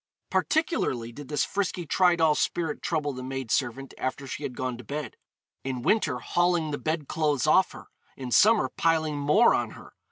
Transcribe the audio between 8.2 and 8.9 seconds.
summer